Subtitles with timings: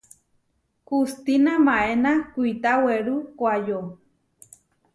[0.87, 3.79] Hustína maéna kuitá werú koʼayó.